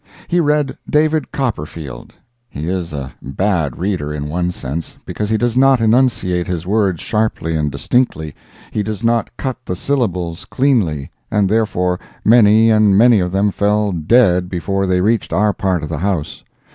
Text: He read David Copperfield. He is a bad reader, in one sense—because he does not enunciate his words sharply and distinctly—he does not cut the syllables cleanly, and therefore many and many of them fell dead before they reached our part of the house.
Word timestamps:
He 0.27 0.39
read 0.39 0.75
David 0.89 1.31
Copperfield. 1.31 2.11
He 2.49 2.67
is 2.67 2.91
a 2.91 3.11
bad 3.21 3.77
reader, 3.77 4.11
in 4.11 4.29
one 4.29 4.51
sense—because 4.51 5.29
he 5.29 5.37
does 5.37 5.55
not 5.55 5.79
enunciate 5.79 6.47
his 6.47 6.65
words 6.65 6.99
sharply 7.01 7.55
and 7.55 7.71
distinctly—he 7.71 8.81
does 8.81 9.03
not 9.03 9.29
cut 9.37 9.57
the 9.63 9.75
syllables 9.75 10.45
cleanly, 10.45 11.11
and 11.29 11.47
therefore 11.47 11.99
many 12.25 12.71
and 12.71 12.97
many 12.97 13.19
of 13.19 13.31
them 13.31 13.51
fell 13.51 13.91
dead 13.91 14.49
before 14.49 14.87
they 14.87 15.01
reached 15.01 15.31
our 15.33 15.53
part 15.53 15.83
of 15.83 15.89
the 15.89 15.99
house. 15.99 16.43